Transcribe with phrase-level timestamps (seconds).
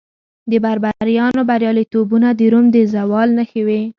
[0.51, 3.81] د بربریانو بریالیتوبونه د روم د زوال نښې وې